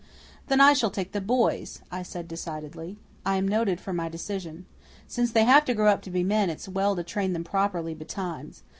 [0.47, 2.97] "Then I shall take the boys," I said decidedly.
[3.23, 4.65] I am noted for my decision.
[5.07, 7.93] "Since they have to grow up to be men it's well to train them properly
[7.93, 8.63] betimes.